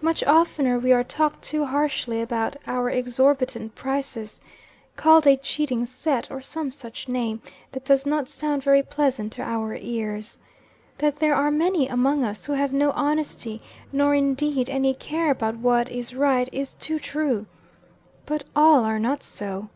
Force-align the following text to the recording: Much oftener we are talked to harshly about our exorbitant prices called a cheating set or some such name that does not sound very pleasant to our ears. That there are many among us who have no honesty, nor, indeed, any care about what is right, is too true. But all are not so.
Much 0.00 0.24
oftener 0.24 0.78
we 0.78 0.90
are 0.90 1.04
talked 1.04 1.42
to 1.42 1.66
harshly 1.66 2.22
about 2.22 2.56
our 2.66 2.88
exorbitant 2.88 3.74
prices 3.74 4.40
called 4.96 5.26
a 5.26 5.36
cheating 5.36 5.84
set 5.84 6.30
or 6.30 6.40
some 6.40 6.72
such 6.72 7.10
name 7.10 7.42
that 7.72 7.84
does 7.84 8.06
not 8.06 8.26
sound 8.26 8.62
very 8.64 8.82
pleasant 8.82 9.30
to 9.30 9.42
our 9.42 9.74
ears. 9.74 10.38
That 10.96 11.18
there 11.18 11.34
are 11.34 11.50
many 11.50 11.86
among 11.88 12.24
us 12.24 12.46
who 12.46 12.54
have 12.54 12.72
no 12.72 12.90
honesty, 12.92 13.60
nor, 13.92 14.14
indeed, 14.14 14.70
any 14.70 14.94
care 14.94 15.30
about 15.30 15.56
what 15.58 15.90
is 15.90 16.14
right, 16.14 16.48
is 16.52 16.72
too 16.76 16.98
true. 16.98 17.44
But 18.24 18.44
all 18.56 18.82
are 18.82 18.98
not 18.98 19.22
so. 19.22 19.68